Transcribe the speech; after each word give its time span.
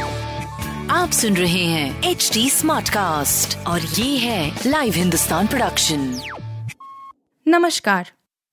आप 0.91 1.11
सुन 1.11 1.37
रहे 1.37 1.65
हैं 1.65 2.03
एच 2.03 2.31
डी 2.35 2.51
स्मार्ट 2.51 2.89
कास्ट 2.89 3.67
और 3.67 3.81
ये 3.81 4.19
है 4.19 4.61
लाइव 4.67 4.93
हिंदुस्तान 4.93 5.47
प्रोडक्शन 5.47 6.21
नमस्कार। 7.49 8.11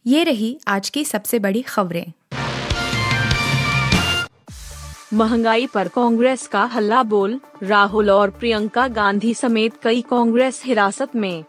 ये 0.07 0.23
रही 0.23 0.59
आज 0.67 0.89
की 0.89 1.05
सबसे 1.05 1.39
बड़ी 1.39 1.61
खबरें। 1.61 2.05
महँगाई 5.13 5.67
पर 5.67 5.87
कांग्रेस 5.87 6.47
का 6.47 6.63
हल्ला 6.65 7.03
बोल 7.03 7.39
राहुल 7.63 8.09
और 8.09 8.29
प्रियंका 8.29 8.87
गांधी 8.87 9.33
समेत 9.33 9.73
कई 9.83 10.01
कांग्रेस 10.01 10.61
हिरासत 10.65 11.15
में। 11.15 11.43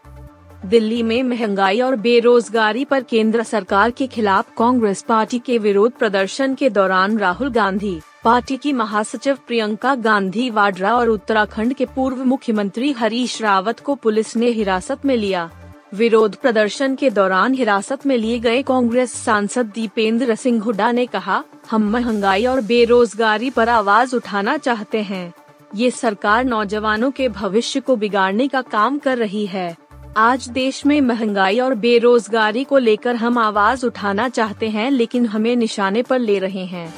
दिल्ली 0.65 1.01
में 1.03 1.21
महँगाई 1.23 1.79
और 1.81 1.95
बेरोजगारी 1.95 2.83
पर 2.85 3.03
केंद्र 3.03 3.43
सरकार 3.43 3.91
के 3.91 4.07
खिलाफ 4.07 4.47
कांग्रेस 4.57 5.01
पार्टी 5.01 5.39
के 5.39 5.57
विरोध 5.57 5.91
प्रदर्शन 5.91 6.55
के 6.55 6.69
दौरान 6.69 7.17
राहुल 7.17 7.49
गांधी, 7.49 7.99
पार्टी 8.23 8.57
की 8.57 8.73
महासचिव 8.73 9.37
प्रियंका 9.47 9.93
गांधी 9.95 10.49
वाड्रा 10.49 10.95
और 10.95 11.09
उत्तराखंड 11.09 11.73
के 11.73 11.85
पूर्व 11.85 12.23
मुख्यमंत्री 12.23 12.91
हरीश 12.91 13.41
रावत 13.41 13.79
को 13.79 13.95
पुलिस 13.95 14.35
ने 14.35 14.49
हिरासत 14.49 15.05
में 15.05 15.15
लिया। 15.15 15.49
विरोध 15.93 16.35
प्रदर्शन 16.35 16.95
के 16.95 17.09
दौरान 17.09 17.53
हिरासत 17.53 18.05
में 18.05 18.17
लिए 18.17 18.39
गए 18.39 18.61
कांग्रेस 18.63 19.13
सांसद 19.15 19.65
दीपेंद्र 19.65 20.35
सिंह 20.35 20.61
हुड्डा 20.63 20.91
ने 20.91 21.05
कहा, 21.05 21.43
हम 21.71 21.89
महँगाई 21.89 22.45
और 22.45 22.61
बेरोजगारी 22.61 23.49
पर 23.49 23.69
आवाज़ 23.69 24.15
उठाना 24.15 24.57
चाहते 24.57 25.01
हैं। 25.03 25.33
ये 25.75 25.91
सरकार 25.91 26.43
नौजवानों 26.43 27.11
के 27.11 27.29
भविष्य 27.29 27.79
को 27.79 27.95
बिगाड़ने 27.95 28.47
का 28.47 28.61
काम 28.61 28.97
कर 28.97 29.17
रही 29.17 29.45
है। 29.45 29.75
आज 30.17 30.49
देश 30.49 30.85
में 30.85 31.01
महँगाई 31.01 31.59
और 31.59 31.75
बेरोजगारी 31.75 32.63
को 32.63 32.77
लेकर 32.77 33.15
हम 33.15 33.37
आवाज़ 33.37 33.85
उठाना 33.85 34.29
चाहते 34.29 34.69
हैं, 34.69 34.91
लेकिन 34.91 35.25
हमें 35.25 35.55
निशाने 35.55 36.01
पर 36.01 36.19
ले 36.19 36.39
रहे 36.39 36.65
हैं। 36.65 36.93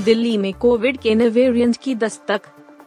दिल्ली 0.00 0.38
में 0.38 0.52
कोविड 0.52 0.98
के 0.98 1.14
नए 1.14 1.72
की 1.82 1.94
दस्तक। 1.94 2.40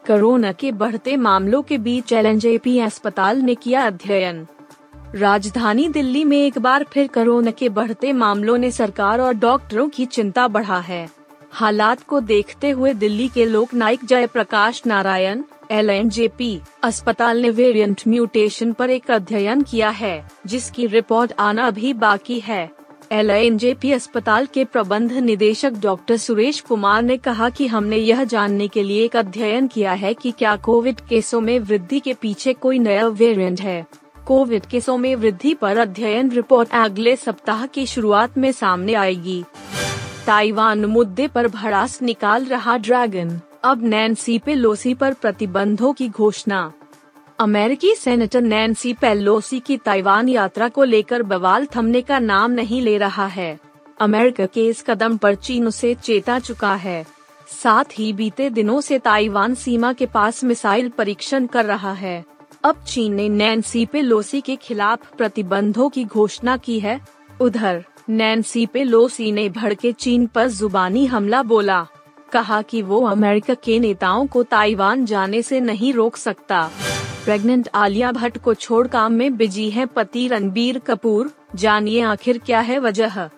कोरोना 0.07 0.51
के 0.51 0.71
बढ़ते 0.71 1.15
मामलों 1.17 1.61
के 1.61 1.77
बीच 1.77 2.13
एल 2.13 2.39
अस्पताल 2.81 3.37
ने 3.37 3.55
किया 3.55 3.87
अध्ययन। 3.87 4.47
राजधानी 5.15 5.89
दिल्ली 5.89 6.23
में 6.23 6.45
एक 6.45 6.57
बार 6.59 6.83
फिर 6.83 7.07
कोरोना 7.07 7.51
के 7.51 7.69
बढ़ते 7.69 8.13
मामलों 8.13 8.57
ने 8.57 8.71
सरकार 8.71 9.21
और 9.21 9.33
डॉक्टरों 9.33 9.89
की 9.89 10.05
चिंता 10.05 10.47
बढ़ा 10.47 10.79
है। 10.79 11.09
हालात 11.51 12.03
को 12.03 12.19
देखते 12.19 12.69
हुए 12.69 12.93
दिल्ली 12.93 13.27
के 13.27 13.45
लोक 13.45 13.73
नायक 13.73 14.05
जयप्रकाश 14.05 14.83
नारायण 14.85 15.41
एल 15.71 15.89
अस्पताल 16.83 17.41
ने 17.41 17.49
वेरिएंट 17.49 18.01
म्यूटेशन 18.07 18.71
पर 18.73 18.89
एक 18.89 19.11
अध्ययन 19.11 19.61
किया 19.61 19.89
है, 19.89 20.23
जिसकी 20.47 20.87
रिपोर्ट 20.87 21.33
आना 21.39 21.67
अभी 21.67 21.93
बाकी 21.93 22.39
है। 22.39 22.69
एल 23.11 23.29
अस्पताल 23.93 24.45
के 24.45 24.65
प्रबंध 24.65 25.11
निदेशक 25.13 25.73
डॉक्टर 25.73 26.17
सुरेश 26.17 26.59
कुमार 26.59 27.03
ने 27.03 27.17
कहा 27.17 27.49
कि 27.49 27.67
हमने 27.67 27.97
यह 27.97 28.23
जानने 28.23 28.67
के 28.67 28.83
लिए 28.83 29.03
एक 29.05 29.15
अध्ययन 29.15 29.67
किया 29.67 29.93
है 29.93 30.13
कि 30.13 30.31
क्या 30.31 30.55
कोविड 30.55 30.99
केसों 30.99 31.41
में 31.41 31.57
वृद्धि 31.59 31.99
के 31.99 32.13
पीछे 32.13 32.53
कोई 32.53 32.79
नया 32.79 33.07
वेरिएंट 33.07 33.61
है। 33.61 33.85
कोविड 34.25 34.65
केसों 34.65 34.97
में 34.97 35.15
वृद्धि 35.15 35.53
पर 35.53 35.77
अध्ययन 35.77 36.31
रिपोर्ट 36.31 36.71
अगले 36.71 37.15
सप्ताह 37.15 37.65
की 37.65 37.85
शुरुआत 37.85 38.37
में 38.37 38.51
सामने 38.51 38.93
आएगी। 38.93 39.43
ताइवान 40.25 40.85
मुद्दे 40.85 41.27
पर 41.27 41.47
भड़ास 41.47 42.01
निकाल 42.01 42.45
रहा 42.45 42.77
ड्रैगन। 42.77 43.39
अब 43.63 43.83
नैन्सी 43.83 44.39
पेलोसी 44.39 44.93
पर 44.93 45.13
प्रतिबंधों 45.13 45.93
की 45.93 46.09
घोषणा। 46.09 46.73
अमेरिकी 47.39 47.95
सेनेटर 47.95 48.41
नैन्सी 48.41 48.93
पेलोसी 48.93 49.59
की 49.59 49.77
ताइवान 49.77 50.29
यात्रा 50.29 50.69
को 50.69 50.83
लेकर 50.83 51.23
बवाल 51.23 51.67
थमने 51.75 52.01
का 52.01 52.19
नाम 52.19 52.51
नहीं 52.51 52.81
ले 52.81 52.97
रहा 52.97 53.25
है। 53.25 53.59
अमेरिका 54.01 54.45
के 54.45 54.65
इस 54.67 54.83
कदम 54.87 55.17
पर 55.17 55.35
चीन 55.35 55.67
उसे 55.67 55.95
चेता 55.95 56.39
चुका 56.39 56.75
है। 56.75 57.05
साथ 57.63 57.83
ही 57.99 58.13
बीते 58.13 58.49
दिनों 58.49 58.81
से 58.81 58.99
ताइवान 58.99 59.55
सीमा 59.55 59.93
के 59.93 60.05
पास 60.05 60.43
मिसाइल 60.43 60.89
परीक्षण 60.89 61.45
कर 61.45 61.65
रहा 61.65 61.93
है। 61.93 62.25
अब 62.63 62.83
चीन 62.87 63.13
ने 63.13 63.29
नैन्सी 63.29 63.85
पेलोसी 63.85 64.41
के 64.41 64.55
खिलाफ 64.55 65.15
प्रतिबंधों 65.15 65.89
की 65.89 66.05
घोषणा 66.05 66.57
की 66.57 66.79
है। 66.79 67.01
उधर, 67.41 67.85
नैन्सी 68.09 68.65
पेलोसी 68.65 69.31
ने 69.31 69.49
भड़के 69.49 69.91
चीन 69.91 70.27
पर 70.27 70.49
जुबानी 70.49 71.05
हमला 71.05 71.43
बोला। 71.43 71.87
कहा 72.33 72.61
कि 72.61 72.81
वो 72.81 73.01
अमेरिका 73.01 73.53
के 73.53 73.79
नेताओं 73.79 74.27
को 74.27 74.43
ताइवान 74.43 75.05
जाने 75.05 75.41
से 75.41 75.59
नहीं 75.59 75.93
रोक 75.93 76.17
सकता। 76.17 76.69
प्रेग्नेंट 77.25 77.69
आलिया 77.75 78.11
भट्ट 78.11 78.37
को 78.37 78.53
छोड़ 78.53 78.87
काम 78.87 79.13
में 79.13 79.37
बिज़ी 79.37 79.69
है 79.69 79.85
पति 79.85 80.27
रणबीर 80.27 80.79
कपूर। 80.79 81.31
जानिए 81.55 82.01
आखिर 82.01 82.37
क्या 82.37 82.59
है 82.59 82.79
वजह? 82.79 83.29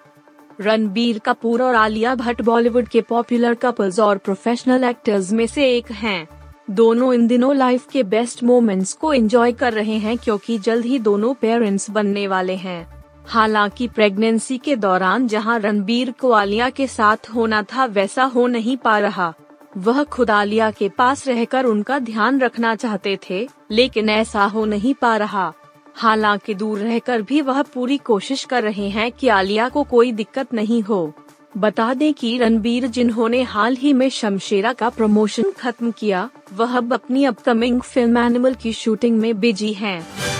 रणबीर 0.61 1.19
कपूर 1.19 1.63
और 1.63 1.75
आलिया 1.75 2.15
भट्ट 2.15 2.41
बॉलीवुड 2.41 2.87
के 2.87 3.01
पॉपुलर 3.01 3.53
कपल्स 3.53 3.99
और 3.99 4.17
प्रोफेशनल 4.17 4.83
एक्टर्स 4.83 5.31
में 5.31 5.47
से 5.47 5.77
एक 5.77 5.91
हैं। 5.91 6.27
दोनों 6.69 7.13
इन 7.13 7.27
दिनों 7.27 7.55
लाइफ 7.55 7.87
के 7.91 8.03
बेस्ट 8.03 8.43
मोमेंट्स 8.43 8.93
को 8.93 9.13
एंजॉय 9.13 9.51
कर 9.51 9.73
रहे 9.73 9.97
हैं 9.97 10.17
क्योंकि 10.17 10.57
जल्द 10.57 10.85
ही 10.85 10.99
दोनों 10.99 11.33
पेरेंट्स 11.33 11.89
बनने 11.89 12.27
वाले 12.27 12.55
हैं। 12.55 12.92
हालाँकि 13.25 13.87
प्रेगनेंसी 13.87 14.57
के 14.57 14.75
दौरान 14.75 15.27
जहाँ 15.27 15.59
रणबीर 15.59 16.11
को 16.11 16.31
आलिया 16.31 16.69
के 16.69 16.87
साथ 16.87 17.29
होना 17.35 17.63
था, 17.63 17.85
वैसा 17.85 18.23
हो 18.23 18.47
नहीं 18.47 18.77
पा 18.77 18.99
रहा। 18.99 19.33
वह 19.77 20.03
खुद 20.03 20.31
आलिया 20.31 20.71
के 20.71 20.89
पास 20.89 21.27
रहकर 21.27 21.65
उनका 21.65 21.99
ध्यान 21.99 22.39
रखना 22.39 22.75
चाहते 22.75 23.19
थे, 23.29 23.49
लेकिन 23.71 24.09
ऐसा 24.09 24.45
हो 24.45 24.65
नहीं 24.65 24.93
पा 24.93 25.17
रहा। 25.17 25.53
हालाँकि 25.95 26.53
दूर 26.53 26.79
रहकर 26.79 27.21
भी 27.21 27.41
वह 27.41 27.61
पूरी 27.61 27.97
कोशिश 27.97 28.43
कर 28.43 28.63
रहे 28.63 28.89
हैं 28.89 29.11
कि 29.11 29.27
आलिया 29.27 29.69
को 29.69 29.83
कोई 29.83 30.11
दिक्कत 30.11 30.53
नहीं 30.53 30.81
हो। 30.81 31.13
बता 31.57 31.93
दें 31.93 32.13
कि 32.13 32.37
रणबीर 32.37 32.87
जिन्होंने 32.87 33.41
हाल 33.43 33.75
ही 33.75 33.93
में 33.93 34.09
शमशेरा 34.09 34.73
का 34.73 34.89
प्रमोशन 34.89 35.51
खत्म 35.51 35.91
किया, 35.91 36.29
वह 36.53 36.77
अब 36.77 36.93
अपनी 36.93 37.25
अपकमिंग 37.25 37.81
फ़िल्म 37.81 38.17
एनिमल 38.17 38.53
की 38.53 38.73
शूटिंग 38.73 39.19
में 39.19 39.39
बिज़ी 39.39 39.73
हैं। 39.73 40.32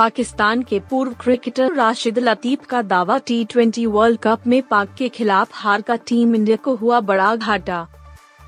पाकिस्तान 0.00 0.62
के 0.62 0.78
पूर्व 0.80 1.12
क्रिकेटर 1.12 1.74
राशिद 1.74 2.18
लतीफ 2.18 2.64
का 2.66 2.80
दावा 2.82 3.18
टी 3.18 3.44
ट्वेंटी 3.44 3.84
वर्ल्ड 3.86 4.18
कप 4.18 4.46
में 4.46 4.62
पाक 4.62 4.94
के 4.98 5.08
खिलाफ 5.08 5.50
हार 5.54 5.82
का 5.82 5.96
टीम 5.96 6.34
इंडिया 6.34 6.56
को 6.56 6.74
हुआ 6.74 7.00
बड़ा 7.00 7.34
घाटा। 7.36 7.86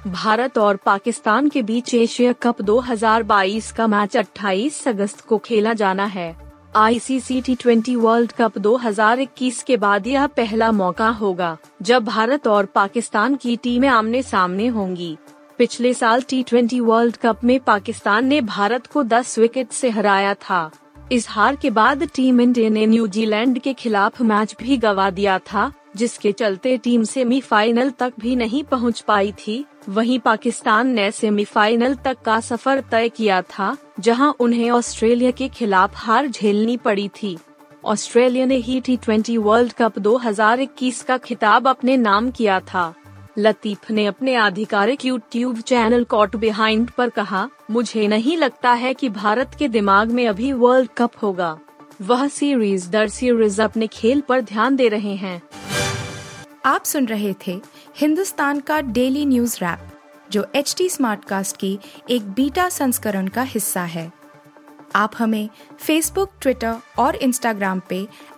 भारत 0.07 0.59
और 0.59 0.77
पाकिस्तान 0.77 1.49
के 1.49 1.63
बीच 1.63 1.95
एशिया 1.95 2.33
कप 2.33 2.63
2022 2.63 3.71
का 3.73 3.87
मैच 3.87 4.17
28 4.17 4.89
अगस्त 4.89 5.21
को 5.21 5.39
खेला 5.39 5.73
जाना 5.73 6.05
है। 6.05 6.35
ICC 6.77 7.41
T 7.41 7.55
twenty 7.55 7.97
world 7.97 8.33
cup 8.33 8.59
2021 8.59 9.63
के 9.63 9.77
बाद 9.77 10.07
यह 10.07 10.27
पहला 10.27 10.73
मौका 10.73 11.09
होगा, 11.11 11.57
जब 11.83 12.05
भारत 12.05 12.47
और 12.47 12.67
पाकिस्तान 12.75 13.37
की 13.37 13.57
टीमें 13.57 13.89
आमने 13.89 14.23
सामने 14.23 14.67
होंगी। 14.69 15.17
पिछले 15.59 15.95
साल 15.95 16.23
टी 16.23 16.43
ट्वेंटी 16.43 16.81
वर्ल्ड 16.81 17.17
कप 17.17 17.45
में 17.45 17.59
पाकिस्तान 17.61 18.27
ने 18.27 18.41
भारत 18.41 18.87
को 18.87 19.03
10 19.03 19.39
विकेट 19.39 19.73
से 19.73 19.91
हराया 19.91 20.35
था। 20.35 20.71
इस 21.13 21.29
हार 21.29 21.57
के 21.57 21.71
बाद 21.71 22.03
टीम 22.15 22.41
इंडिया 22.41 22.69
ने 22.71 22.87
न्यूजीलैंड 22.87 23.59
के 23.59 23.73
खिलाफ 23.73 24.21
मैच 24.23 24.55
भी 24.61 24.77
गवा 24.77 25.11
दिया 25.11 25.39
था, 25.39 25.73
जिसके 25.97 26.33
चलते 26.33 26.77
टीम 26.77 27.05
सेमीफाइनल 27.05 27.91
तक 27.91 28.13
भी 28.21 28.37
नहीं 28.37 28.65
पहुँच 28.65 29.01
पाई 29.01 29.33
थी। 29.33 29.65
वहीं 29.89 30.19
पाकिस्तान 30.19 30.89
ने 30.89 31.11
सेमीफाइनल 31.11 31.95
तक 31.95 32.23
का 32.25 32.41
सफ़र 32.41 32.81
तय 32.81 33.09
किया 33.09 33.43
था, 33.43 33.77
जहाँ 34.01 34.35
उन्हें 34.41 34.71
ऑस्ट्रेलिया 34.71 35.31
के 35.31 35.49
खिलाफ 35.49 35.93
हार 35.95 36.29
झेलनी 36.29 36.77
पड़ी 36.77 37.09
थी। 37.09 37.39
ऑस्ट्रेलिया 37.85 38.47
ने 38.47 38.57
ही 38.57 38.81
टी 38.81 38.97
ट्वेंटी 38.97 39.37
वर्ल्ड 39.39 39.73
कप 39.73 39.99
2021 39.99 41.03
का 41.03 41.19
खिताब 41.19 41.69
अपने 41.69 41.97
नाम 41.97 42.31
किया 42.31 42.61
था। 42.61 42.95
लतीफ 43.39 43.91
ने 43.91 44.05
अपने 44.07 44.35
आधिकारिक 44.35 45.05
यूट्यूब 45.05 45.61
चैनल 45.61 46.05
कॉट 46.05 46.37
बिहाइंड 46.37 46.91
पर 46.91 47.09
कहा, 47.09 47.49
मुझे 47.71 48.07
नहीं 48.09 48.37
लगता 48.37 48.73
है 48.73 48.95
कि 48.95 49.09
भारत 49.09 49.51
के 49.59 49.69
दिमाग 49.69 50.11
में 50.11 50.27
अभी 50.29 50.53
वर्ल्ड 50.53 50.91
कप 50.97 51.13
होगा। 51.23 51.59
वह 52.03 52.27
सीरीज़ 52.29 52.91
दर 52.91 53.09
सीरीज़ 53.09 53.63
अपने 53.63 53.87
खेल 53.87 54.21
पर 54.21 54.41
ध्यान 54.41 54.77
दे 54.77 54.89
रहे 54.89 55.15
हैं। 55.17 55.41
आप 56.65 56.85
सुन 56.85 57.07
रहे 57.07 57.35
थे 57.47 57.61
हिंदुस्तान 57.97 58.61
का 58.61 58.81
डेली 58.81 59.25
न्यूज़ 59.27 59.57
रैप 59.63 59.89
जो 60.31 60.47
एच 60.55 60.75
टी 60.79 60.89
स्मार्ट 60.89 61.25
कास्ट 61.25 61.57
की 61.57 61.79
एक 62.11 62.31
बीटा 62.31 62.69
संस्करण 62.69 63.29
का 63.29 63.43
हिस्सा 63.43 63.83
है। 63.85 64.11
आप 64.95 65.13
हमें 65.19 65.49
फेसबुक 65.81 66.31
ट्विटर 66.41 66.77
और 66.99 67.17
इंस्टाग्राम 67.17 67.81
पे 67.89 68.07